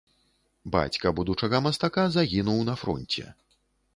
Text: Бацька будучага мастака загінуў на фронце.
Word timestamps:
Бацька 0.75 1.11
будучага 1.19 1.57
мастака 1.67 2.05
загінуў 2.15 2.59
на 2.73 2.77
фронце. 2.85 3.29